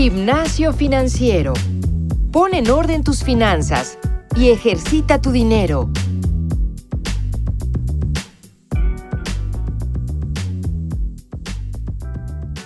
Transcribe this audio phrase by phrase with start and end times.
[0.00, 1.54] Gimnasio financiero.
[2.30, 3.98] Pon en orden tus finanzas
[4.36, 5.90] y ejercita tu dinero.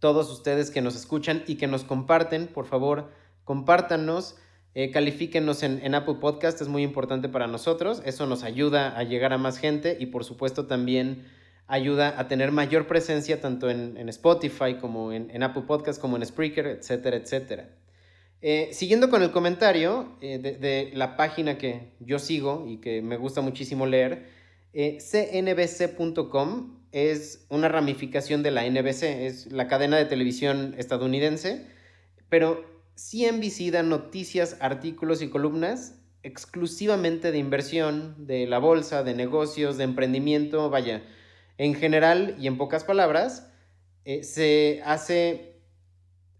[0.00, 2.48] todos ustedes que nos escuchan y que nos comparten.
[2.48, 3.10] Por favor,
[3.44, 4.36] compártanos,
[4.74, 8.02] eh, califíquenos en, en Apple Podcast, es muy importante para nosotros.
[8.04, 11.26] Eso nos ayuda a llegar a más gente y por supuesto también
[11.66, 16.66] ayuda a tener mayor presencia tanto en, Spotify como en, Apple Podcast, como en Spreaker,
[16.66, 17.68] etcétera, etcétera.
[18.40, 23.16] Eh, siguiendo con el comentario eh, de, la página que yo sigo y que me
[23.16, 24.26] gusta muchísimo leer,
[24.74, 31.66] eh, cnbc.com es una ramificación de la NBC, es la cadena de televisión estadounidense,
[32.28, 39.76] pero CNBC da noticias, artículos y columnas exclusivamente de inversión, de la bolsa, de negocios,
[39.76, 41.02] de emprendimiento, vaya,
[41.58, 43.50] en general y en pocas palabras,
[44.04, 45.54] eh, se hace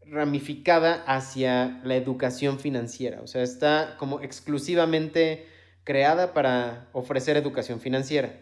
[0.07, 3.23] ramificada hacia la educación financiera.
[3.23, 5.47] O sea, está como exclusivamente
[5.85, 8.41] creada para ofrecer educación financiera.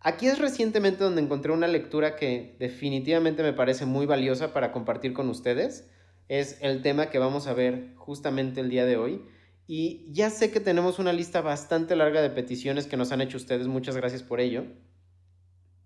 [0.00, 5.12] Aquí es recientemente donde encontré una lectura que definitivamente me parece muy valiosa para compartir
[5.12, 5.88] con ustedes.
[6.28, 9.24] Es el tema que vamos a ver justamente el día de hoy.
[9.68, 13.36] Y ya sé que tenemos una lista bastante larga de peticiones que nos han hecho
[13.36, 13.68] ustedes.
[13.68, 14.64] Muchas gracias por ello.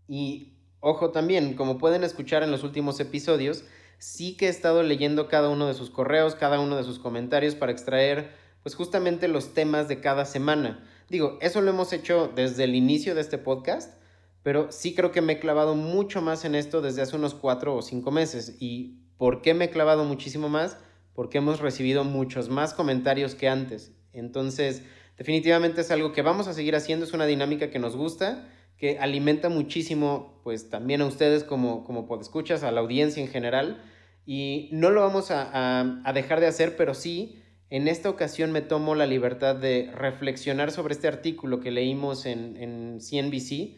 [0.08, 3.64] Y ojo también, como pueden escuchar en los últimos episodios,
[3.98, 7.54] sí que he estado leyendo cada uno de sus correos, cada uno de sus comentarios
[7.54, 8.30] para extraer
[8.62, 10.84] pues justamente los temas de cada semana.
[11.08, 13.94] Digo, eso lo hemos hecho desde el inicio de este podcast,
[14.42, 17.76] pero sí creo que me he clavado mucho más en esto desde hace unos cuatro
[17.76, 18.56] o cinco meses.
[18.58, 20.78] ¿Y por qué me he clavado muchísimo más?
[21.14, 23.92] Porque hemos recibido muchos más comentarios que antes.
[24.12, 24.82] Entonces,
[25.16, 28.98] definitivamente es algo que vamos a seguir haciendo, es una dinámica que nos gusta que
[28.98, 33.82] alimenta muchísimo, pues también a ustedes como, como escuchas, a la audiencia en general.
[34.26, 38.94] Y no lo vamos a, dejar de hacer, pero sí, en esta ocasión me tomo
[38.94, 43.76] la libertad de reflexionar sobre este artículo que leímos en, en CNBC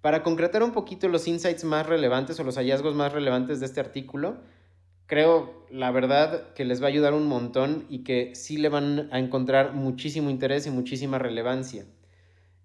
[0.00, 3.80] para concretar un poquito los insights más relevantes o los hallazgos más relevantes de este
[3.80, 4.42] artículo.
[5.06, 9.08] Creo, la verdad, que les va a ayudar un montón y que sí le van
[9.12, 11.86] a encontrar muchísimo interés y muchísima relevancia.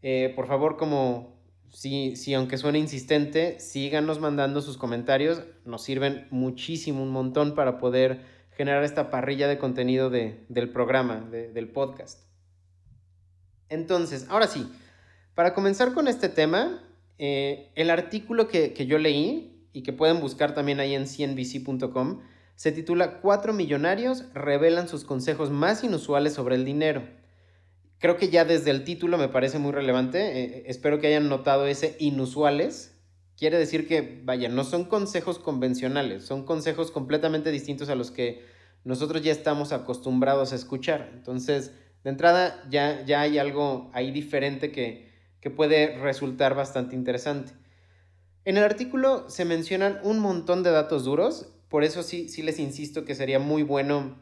[0.01, 1.38] Eh, por favor, como,
[1.71, 8.21] sí, aunque suene insistente, síganos mandando sus comentarios, nos sirven muchísimo, un montón para poder
[8.51, 12.23] generar esta parrilla de contenido del programa, del podcast.
[13.69, 14.67] Entonces, ahora sí,
[15.35, 16.83] para comenzar con este tema,
[17.17, 22.21] eh, el artículo que, que yo leí y que pueden buscar también ahí en cnbc.com
[22.55, 27.18] se titula Cuatro millonarios revelan sus consejos más inusuales sobre el dinero
[27.99, 30.19] creo que ya desde el título me parece muy relevante.
[30.19, 32.95] Eh, eh, espero que hayan notado ese inusuales.
[33.37, 38.43] Quiere decir que, vaya, no son consejos convencionales, son consejos completamente distintos a los que
[38.83, 41.11] nosotros ya estamos acostumbrados a escuchar.
[41.13, 41.71] Entonces,
[42.03, 45.09] de entrada, ya, ya hay algo ahí diferente que,
[45.39, 47.53] que puede resultar bastante interesante.
[48.45, 52.59] En el artículo se mencionan un montón de datos duros, por eso sí, sí les
[52.59, 54.17] insisto que sería muy bueno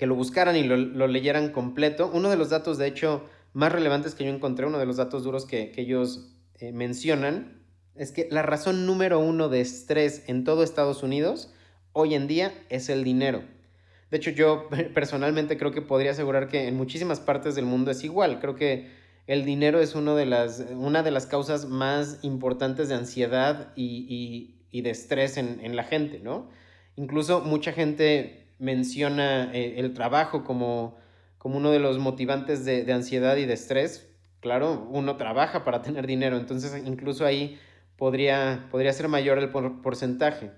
[0.00, 2.10] que lo buscaran y lo, leyeran completo.
[2.10, 5.24] Uno de los datos, de hecho, más relevantes que yo encontré, uno de los datos
[5.24, 7.60] duros que, ellos eh, mencionan,
[7.94, 11.52] es que la razón número uno de estrés en todo Estados Unidos
[11.92, 13.42] hoy en día es el dinero.
[14.10, 18.02] De hecho, yo personalmente creo que podría asegurar que en muchísimas partes del mundo es
[18.02, 18.40] igual.
[18.40, 18.88] Creo que
[19.26, 24.56] el dinero es uno de las, una de las causas más importantes de ansiedad y,
[24.72, 26.48] de estrés en, la gente, ¿no?
[26.96, 30.96] Incluso mucha gente menciona eh, el trabajo como,
[31.38, 34.08] como uno de los motivantes de, ansiedad y de estrés.
[34.40, 37.58] Claro, uno trabaja para tener dinero, entonces incluso ahí
[37.96, 40.52] podría, podría ser mayor el porcentaje.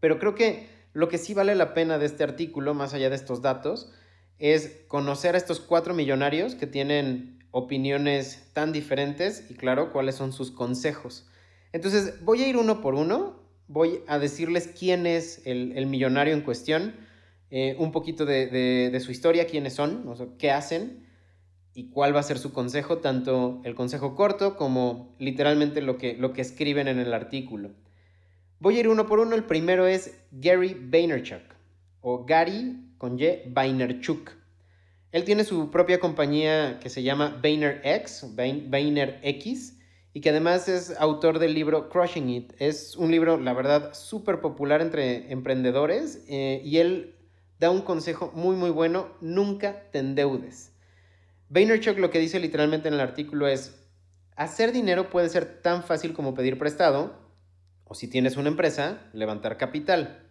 [0.00, 3.16] Pero creo que lo que sí vale la pena de este artículo, más allá de
[3.16, 3.92] estos datos,
[4.38, 10.32] es conocer a estos cuatro millonarios que tienen opiniones tan diferentes y claro, cuáles son
[10.32, 11.28] sus consejos.
[11.72, 16.42] Entonces, voy a ir uno por uno, voy a decirles quién es el, millonario en
[16.42, 16.94] cuestión,
[17.50, 20.04] eh, un poquito de, su historia, quiénes son,
[20.38, 21.06] qué hacen
[21.74, 26.14] y cuál va a ser su consejo, tanto el consejo corto como literalmente lo que,
[26.14, 27.72] lo que escriben en el artículo.
[28.60, 29.34] Voy a ir uno por uno.
[29.34, 31.42] El primero es Gary Vaynerchuk
[32.00, 34.30] o Gary con Y Vaynerchuk.
[35.12, 39.73] Él tiene su propia compañía que se llama VaynerX, VaynerX,
[40.14, 42.52] y que además es autor del libro Crushing It.
[42.60, 47.16] Es un libro, la verdad, súper popular entre emprendedores eh, y él
[47.58, 50.72] da un consejo muy, muy bueno, nunca te endeudes.
[51.48, 53.74] Vaynerchuk lo que dice literalmente en el artículo es,
[54.36, 57.18] hacer dinero puede ser tan fácil como pedir prestado,
[57.82, 60.28] o si tienes una empresa, levantar capital.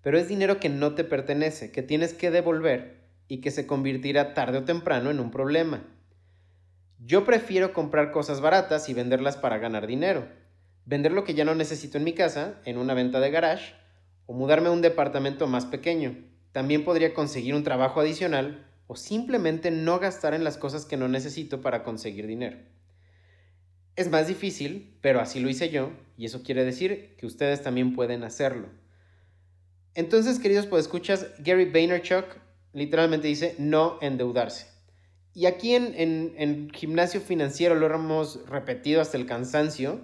[0.00, 4.32] Pero es dinero que no te pertenece, que tienes que devolver y que se convertirá
[4.32, 5.84] tarde o temprano en un problema.
[6.98, 10.26] Yo prefiero comprar cosas baratas y venderlas para ganar dinero.
[10.86, 13.74] Vender lo que ya no necesito en mi casa, en una venta de garage,
[14.26, 16.16] o mudarme a un departamento más pequeño.
[16.52, 21.08] También podría conseguir un trabajo adicional o simplemente no gastar en las cosas que no
[21.08, 22.56] necesito para conseguir dinero.
[23.96, 27.94] Es más difícil, pero así lo hice yo, y eso quiere decir que ustedes también
[27.94, 28.68] pueden hacerlo.
[29.94, 32.26] Entonces, queridos escuchas, Gary Vaynerchuk
[32.72, 34.75] literalmente dice no endeudarse.
[35.36, 35.92] Y aquí en,
[36.38, 40.00] en, gimnasio financiero lo hemos repetido hasta el cansancio.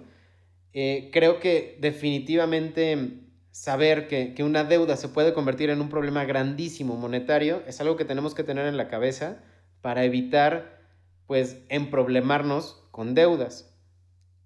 [0.73, 6.23] Eh, creo que definitivamente saber que, que, una deuda se puede convertir en un problema
[6.25, 9.41] grandísimo monetario es algo que tenemos que tener en la cabeza
[9.81, 10.79] para evitar
[11.25, 13.73] pues emproblemarnos con deudas.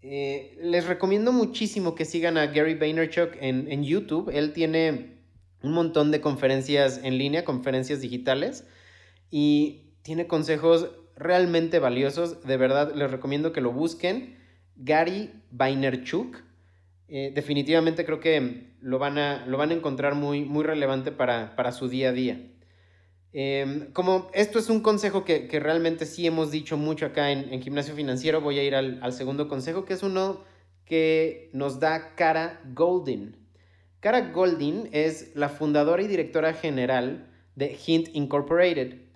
[0.01, 4.30] Eh, les recomiendo muchísimo que sigan a Gary Vaynerchuk en, en, YouTube.
[4.33, 5.18] Él tiene
[5.62, 8.66] un montón de conferencias en línea, conferencias digitales,
[9.30, 12.42] y tiene consejos realmente valiosos.
[12.48, 14.38] De verdad, les recomiendo que lo busquen.
[14.77, 16.38] Gary Vaynerchuk.
[17.09, 21.57] Eh, definitivamente creo que lo van a, lo van a encontrar muy, muy relevante para,
[21.57, 22.39] para su día a día.
[23.33, 27.94] Em, como esto es un consejo que, realmente sí hemos dicho mucho acá en, Gimnasio
[27.94, 30.45] Financiero, voy a ir al, segundo consejo, que es uno
[30.86, 33.36] que nos da Cara Goldin.
[34.00, 39.06] Cara Goldin es la fundadora y directora general de Hint Incorporated.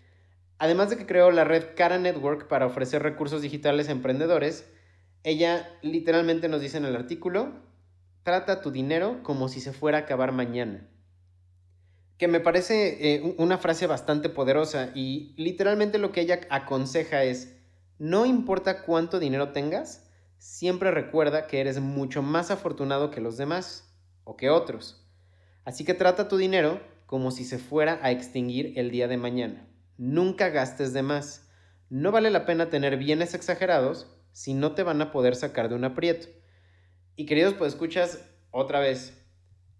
[0.61, 4.65] Además de que creó la red Cara Network para ofrecer recursos digitales a emprendedores,
[5.23, 7.51] ella literalmente nos dice en el artículo,
[8.21, 10.87] trata tu dinero como si se fuera a acabar mañana
[12.21, 17.57] que me parece eh, una frase bastante poderosa y literalmente lo que ella aconseja es,
[17.97, 20.07] no importa cuánto dinero tengas,
[20.37, 23.91] siempre recuerda que eres mucho más afortunado que los demás
[24.24, 25.03] o que otros.
[25.65, 29.70] Así que trata tu dinero como si se fuera a extinguir el día de mañana.
[30.01, 31.48] Nunca gastes de más.
[31.91, 35.75] No vale la pena tener bienes exagerados si no te van a poder sacar de
[35.75, 36.27] un aprieto.
[37.15, 39.22] Y queridos, pues escuchas otra vez,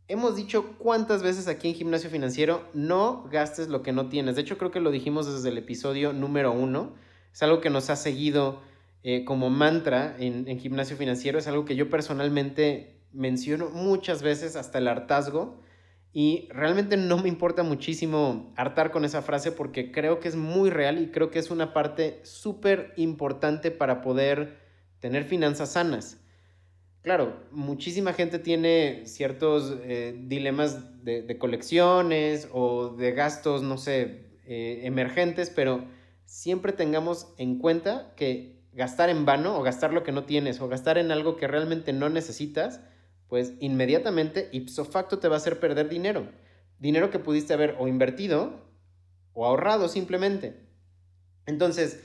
[0.08, 4.36] Hemos dicho cuántas veces aquí en Gimnasio Financiero, no gastes lo que no tienes.
[4.36, 6.96] De hecho, creo que lo dijimos desde el episodio número uno.
[7.32, 8.60] Es algo que nos ha seguido
[9.04, 11.40] eh, como mantra en, en, Gimnasio Financiero.
[11.40, 15.62] Es algo que yo personalmente menciono muchas veces hasta el hartazgo.
[16.14, 20.70] Y realmente no me importa muchísimo hartar con esa frase porque creo que es muy
[20.70, 24.58] real y creo que es una parte súper importante para poder
[25.00, 26.18] tener finanzas sanas.
[27.02, 34.82] Claro, muchísima gente tiene ciertos eh, dilemas de, colecciones o de gastos, no sé, eh,
[34.84, 35.86] emergentes, pero
[36.26, 40.68] siempre tengamos en cuenta que gastar en vano o gastar lo que no tienes o
[40.68, 42.82] gastar en algo que realmente no necesitas,
[43.32, 46.28] pues inmediatamente ipso facto te va a hacer perder dinero.
[46.80, 48.60] Dinero que pudiste haber o invertido
[49.32, 50.68] o ahorrado simplemente.
[51.46, 52.04] Entonces,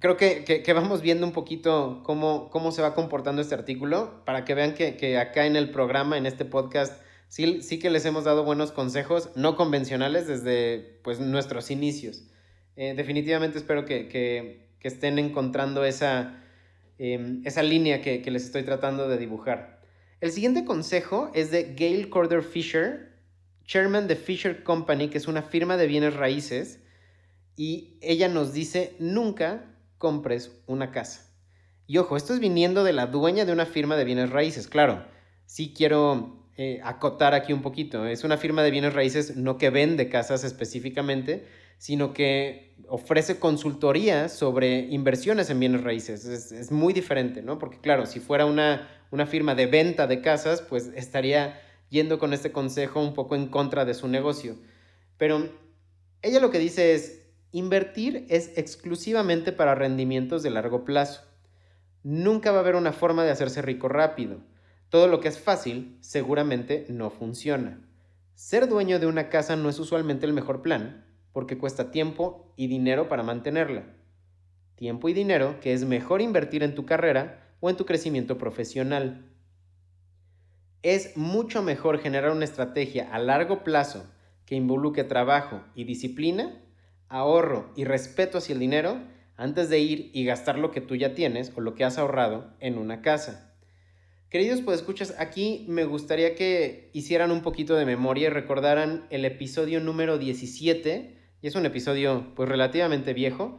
[0.00, 4.56] creo que, vamos viendo un poquito cómo, cómo se va comportando este artículo para que
[4.56, 8.42] vean que, acá en el programa, en este podcast, sí, sí que les hemos dado
[8.42, 12.24] buenos consejos no convencionales desde pues, nuestros inicios.
[12.74, 16.42] Eh, definitivamente espero que, estén encontrando esa,
[16.98, 19.75] em, esa línea que, les estoy tratando de dibujar.
[20.20, 23.20] El siguiente consejo es de Gail Corder Fisher,
[23.64, 26.80] chairman de Fisher Company, que es una firma de bienes raíces,
[27.54, 31.34] y ella nos dice, nunca compres una casa.
[31.86, 34.68] Y ojo, esto es viniendo de la dueña de una firma de bienes raíces.
[34.68, 35.04] Claro,
[35.44, 38.06] sí quiero eh, acotar aquí un poquito.
[38.06, 41.46] Es una firma de bienes raíces no que vende casas específicamente,
[41.78, 46.24] sino que ofrece consultoría sobre inversiones en bienes raíces.
[46.24, 47.58] Es, muy diferente, ¿no?
[47.58, 52.32] Porque claro, si fuera una, una firma de venta de casas, pues estaría yendo con
[52.32, 54.56] este consejo un poco en contra de su negocio.
[55.18, 55.48] Pero
[56.22, 61.22] ella lo que dice es, invertir es exclusivamente para rendimientos de largo plazo.
[62.02, 64.40] Nunca va a haber una forma de hacerse rico rápido.
[64.90, 67.80] Todo lo que es fácil seguramente no funciona.
[68.34, 71.05] Ser dueño de una casa no es usualmente el mejor plan,
[71.36, 73.84] porque cuesta tiempo y dinero para mantenerla.
[74.74, 79.30] Tiempo y dinero que es mejor invertir en tu carrera o en tu crecimiento profesional.
[80.80, 84.10] Es mucho mejor generar una estrategia a largo plazo
[84.46, 86.58] que involucre trabajo y disciplina,
[87.10, 88.98] ahorro y respeto hacia el dinero
[89.36, 92.50] antes de ir y gastar lo que tú ya tienes o lo que has ahorrado
[92.60, 93.54] en una casa.
[94.30, 99.26] Queridos pues escuchas, aquí me gustaría que hicieran un poquito de memoria y recordaran el
[99.26, 103.58] episodio número 17, es un episodio pues relativamente viejo,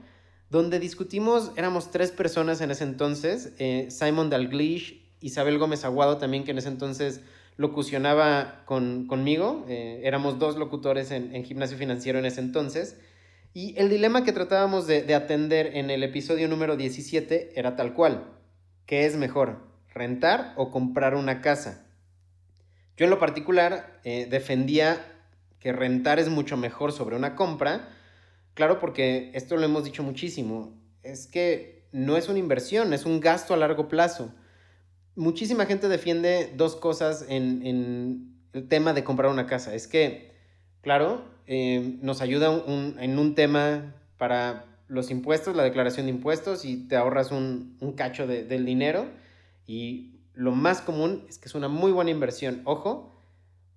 [0.49, 6.43] donde discutimos, éramos tres personas en ese entonces, eh, Simon Dalglish, Isabel Gómez Aguado también,
[6.43, 7.21] que en ese entonces
[7.57, 12.99] locucionaba con, conmigo, eh, éramos dos locutores en, gimnasio financiero en ese entonces,
[13.53, 17.93] y el dilema que tratábamos de, de atender en el episodio número 17 era tal
[17.93, 18.25] cual,
[18.85, 19.67] ¿qué es mejor?
[19.97, 21.85] rentar o comprar una casa.
[22.95, 24.97] Yo en lo particular eh, defendía
[25.67, 27.89] que rentar es mucho mejor sobre una compra,
[28.53, 30.71] claro porque esto lo hemos dicho muchísimo,
[31.03, 34.33] es que no es una inversión, es un gasto a largo plazo.
[35.17, 39.75] Muchísima gente defiende dos cosas en, el tema de comprar una casa.
[39.75, 40.31] Es que,
[40.79, 46.87] claro, eh, nos ayuda en un tema para los impuestos, la declaración de impuestos, y
[46.87, 49.05] te ahorras un, cacho del dinero
[49.65, 52.61] y lo más común es que es una muy buena inversión.
[52.63, 53.16] Ojo,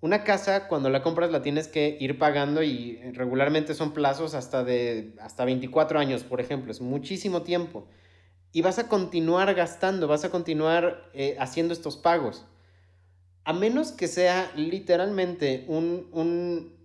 [0.01, 4.63] una casa cuando la compras la tienes que ir pagando y regularmente son plazos hasta
[4.63, 7.87] de hasta 24 años, por ejemplo, es muchísimo tiempo.
[8.51, 12.45] Y vas a continuar gastando, vas a continuar eh, haciendo estos pagos.
[13.43, 16.75] A menos que sea literalmente un,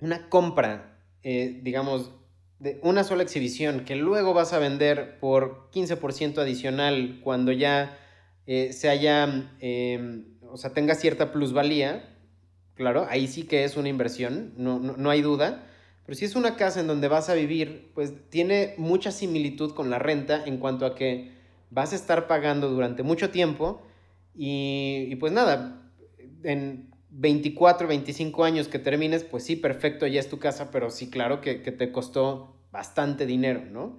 [0.00, 2.12] una compra, eh, digamos,
[2.60, 7.98] de una sola exhibición que luego vas a vender por 15% adicional cuando ya
[8.46, 12.19] eh, se haya, em, o sea, tenga cierta plusvalía,
[12.74, 15.66] claro, ahí sí que es una inversión, no, no, hay duda.
[16.06, 19.90] Pero si es una casa en donde vas a vivir, pues tiene mucha similitud con
[19.90, 21.30] la renta en cuanto a que
[21.70, 23.82] vas a estar pagando durante mucho tiempo
[24.34, 25.90] y, y pues nada,
[26.42, 31.10] en 24, 25 años que termines, pues sí, perfecto, ya es tu casa, pero sí,
[31.10, 33.98] claro que, que te costó bastante dinero, ¿no?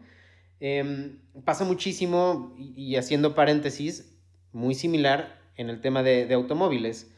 [0.59, 4.15] Em, pasa muchísimo, y, y, haciendo paréntesis,
[4.53, 7.11] muy similar en el tema de, automóviles.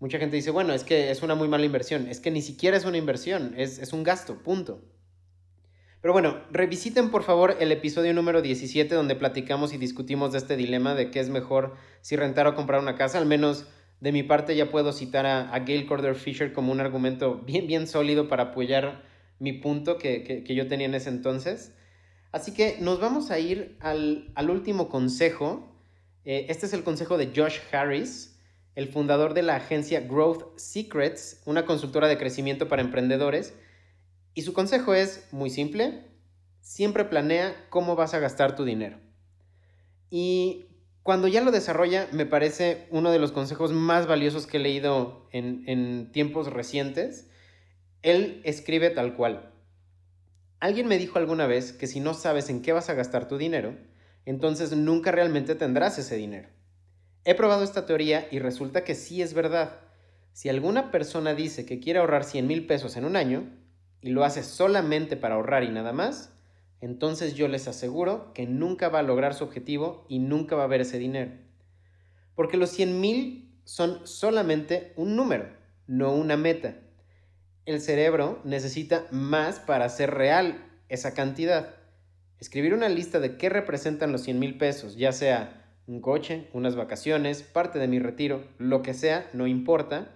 [0.00, 2.08] Mucha gente dice, bueno, es que es una muy mala inversión.
[2.08, 4.82] Es que ni siquiera es una inversión, es, es un gasto, punto.
[6.00, 10.56] Pero bueno, revisiten por favor el episodio número 17 donde platicamos y discutimos de este
[10.56, 13.18] dilema de qué es mejor si rentar o comprar una casa.
[13.18, 13.66] Al menos
[14.00, 17.66] de mi parte ya puedo citar a, a Gail Corder Fisher como un argumento bien,
[17.66, 19.02] bien sólido para apoyar
[19.38, 21.74] mi punto que, que, yo tenía en ese entonces.
[22.32, 25.70] Así que nos vamos a ir al, al último consejo
[26.24, 28.29] eh, este es el consejo de Josh Harris,
[28.80, 33.52] el fundador de la agencia Growth Secrets, una consultora de crecimiento para emprendedores.
[34.32, 36.06] Y su consejo es muy simple,
[36.62, 38.98] siempre planea cómo vas a gastar tu dinero.
[40.08, 40.64] Y
[41.02, 45.28] cuando ya lo desarrolla, me parece uno de los consejos más valiosos que he leído
[45.30, 47.28] en, tiempos recientes.
[48.00, 49.52] Él escribe tal cual.
[50.58, 53.36] Alguien me dijo alguna vez que si no sabes en qué vas a gastar tu
[53.36, 53.76] dinero,
[54.24, 56.48] entonces nunca realmente tendrás ese dinero.
[57.24, 59.80] He probado esta teoría y resulta que sí es verdad.
[60.32, 63.48] Si alguna persona dice que quiere ahorrar 100 mil pesos en un año
[64.00, 66.32] y lo hace solamente para ahorrar y nada más,
[66.80, 70.68] entonces yo les aseguro que nunca va a lograr su objetivo y nunca va a
[70.68, 71.32] ver ese dinero.
[72.34, 75.50] Porque los 100 mil son solamente un número,
[75.86, 76.76] no una meta.
[77.66, 81.74] El cerebro necesita más para hacer real esa cantidad.
[82.38, 85.59] Escribir una lista de qué representan los 100 mil pesos, ya sea
[85.90, 90.14] un coche, unas vacaciones, parte de mi retiro, lo que sea, no importa.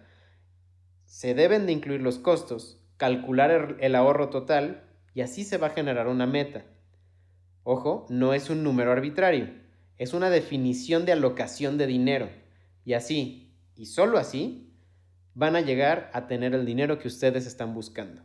[1.04, 5.70] Se deben de incluir los costos, calcular el ahorro total y así se va a
[5.70, 6.64] generar una meta.
[7.64, 9.50] Ojo, no es un número arbitrario,
[9.98, 12.30] es una definición de alocación de dinero.
[12.84, 14.72] Y así, y solo así,
[15.34, 18.22] van a llegar a tener el dinero que ustedes están buscando.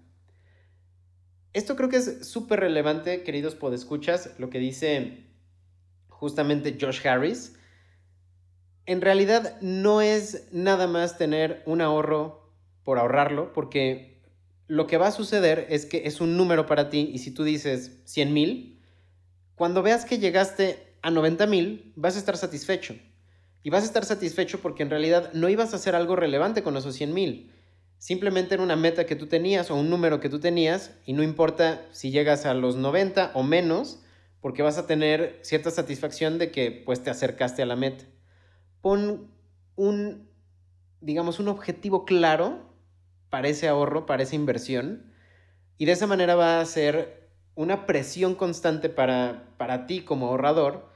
[1.54, 5.29] Esto creo que es súper relevante, queridos podescuchas, lo que dice
[6.20, 7.56] justamente Josh Harris.
[8.86, 12.52] En realidad no es nada más tener un ahorro
[12.84, 14.22] por ahorrarlo, porque
[14.68, 17.44] lo que va a suceder es que es un número para ti y si tú
[17.44, 18.82] dices 100 mil,
[19.56, 22.96] cuando veas que llegaste a 90 mil, vas a estar satisfecho.
[23.64, 26.76] Y vas a estar satisfecho porque en realidad no ibas a hacer algo relevante con
[26.76, 27.54] esos 100 mil.
[27.98, 31.24] Simplemente era una meta que tú tenías o un número que tú tenías y no
[31.24, 34.00] importa si llegas a los 90 o menos,
[34.42, 38.06] porque vas a tener cierta satisfacción de que pues te acercaste a la meta.
[38.82, 39.30] Pon
[39.76, 40.30] un,
[41.02, 42.70] digamos, un objetivo claro
[43.30, 45.12] para ese ahorro, para esa inversión,
[45.78, 50.90] y de esa manera va a ser una presión constante para, para ti como ahorrador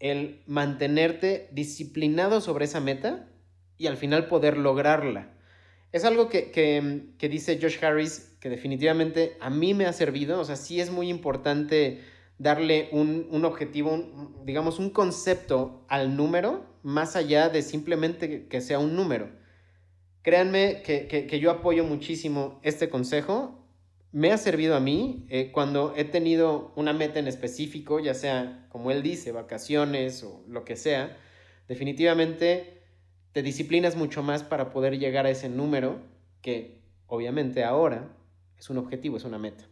[0.00, 3.28] el mantenerte disciplinado sobre esa meta
[3.78, 5.30] y al final poder lograrla.
[5.90, 10.56] Es algo que, dice Josh Harris que definitivamente a mí me ha servido, o sea,
[10.56, 12.02] sí es muy importante
[12.38, 18.94] darle un, objetivo, digamos, un concepto al número, más allá de simplemente que sea un
[18.94, 19.30] número.
[20.22, 23.66] Créanme que, yo apoyo muchísimo este consejo.
[24.12, 28.66] Me ha servido a mí eh, cuando he tenido una meta en específico, ya sea,
[28.70, 31.16] como él dice, vacaciones o lo que sea.
[31.66, 32.82] Definitivamente
[33.32, 36.00] te disciplinas mucho más para poder llegar a ese número
[36.40, 38.16] que obviamente ahora
[38.58, 39.64] es un objetivo, es una meta.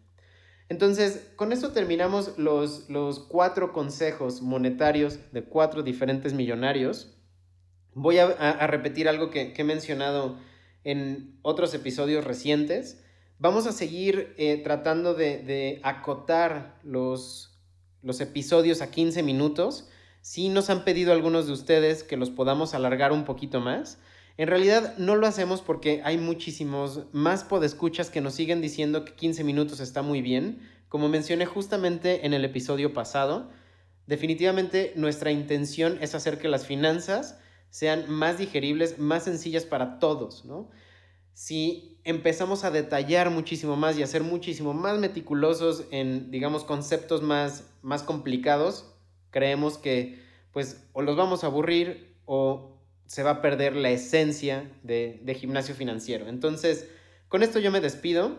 [0.69, 7.17] Entonces, con esto terminamos los, los cuatro consejos monetarios de cuatro diferentes millonarios.
[7.95, 10.39] Voy a, repetir algo que, he mencionado
[10.85, 13.03] en otros episodios recientes.
[13.39, 17.59] Vamos a seguir eh, tratando de, acotar los,
[18.03, 19.89] los episodios a 15 minutos
[20.27, 24.01] Sí nos han pedido algunos de ustedes que los podamos alargar un poquito más.
[24.39, 29.15] En realidad no lo hacemos porque hay muchísimos más podescuchas que nos siguen diciendo que
[29.15, 30.61] 15 minutos está muy bien.
[30.89, 33.51] Como mencioné justamente en el episodio pasado,
[34.07, 37.39] definitivamente nuestra intención es hacer que las finanzas
[37.71, 40.71] sean más digeribles, más sencillas para todos, ¿no?
[41.33, 47.23] Si empezamos a detallar muchísimo más y a ser muchísimo más meticulosos en, digamos, conceptos
[47.23, 48.95] más, más complicados,
[49.31, 52.76] creemos que pues o los vamos a aburrir o
[53.07, 56.29] se va a perder la esencia de, gimnasio financiero.
[56.29, 56.89] Entonces,
[57.29, 58.37] con esto yo me despido.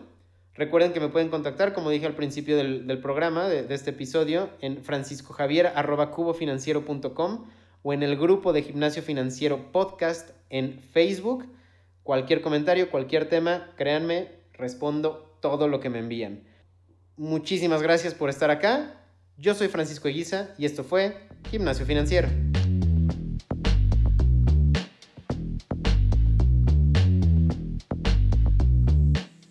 [0.54, 4.82] Recuerden que me pueden contactar, como dije al principio del, programa, de, este episodio, en
[4.82, 7.46] franciscojavier.cubofinanciero.com
[7.82, 11.46] o en el grupo de Gimnasio Financiero Podcast en Facebook.
[12.02, 16.42] Cualquier comentario, cualquier tema, créanme, respondo todo lo que me envían.
[17.16, 18.98] Muchísimas gracias por estar acá
[19.40, 21.16] yo soy Francisco Eguiza y esto fue
[21.50, 22.28] Gimnasio Financiero.